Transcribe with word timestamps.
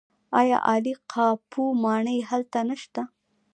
آیا 0.39 0.57
عالي 0.69 0.93
قاپو 1.11 1.63
ماڼۍ 1.83 2.19
هلته 2.29 2.59
نشته؟ 2.69 3.01